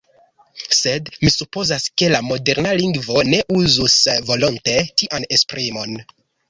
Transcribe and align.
Sed 0.77 1.11
mi 1.25 1.31
supozas, 1.35 1.85
ke 2.03 2.09
la 2.15 2.23
moderna 2.31 2.73
lingvo 2.81 3.21
ne 3.35 3.45
uzus 3.61 4.01
volonte 4.33 4.79
tian 5.03 5.35
esprimon. 5.39 5.99